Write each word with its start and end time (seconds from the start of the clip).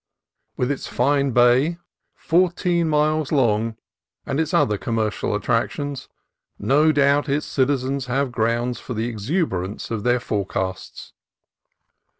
With 0.57 0.71
its 0.71 0.87
fine 0.87 1.29
bay, 1.29 1.77
fourteen 2.15 2.89
miles 2.89 3.31
long, 3.31 3.75
and 4.25 4.39
its 4.39 4.51
other 4.51 4.75
commercial 4.79 5.35
attractions, 5.35 6.09
no 6.57 6.91
doubt 6.91 7.29
its 7.29 7.45
citizens 7.45 8.07
have 8.07 8.31
grounds 8.31 8.79
for 8.79 8.95
the 8.95 9.05
exuberance 9.07 9.91
of 9.91 10.01
their 10.01 10.19
forecasts. 10.19 11.13